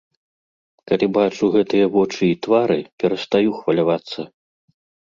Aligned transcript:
Калі 0.91 1.05
бачу 1.17 1.51
гэтыя 1.57 1.91
вочы 1.99 2.23
і 2.33 2.41
твары, 2.47 2.81
перастаю 3.05 3.49
хвалявацца. 3.61 4.31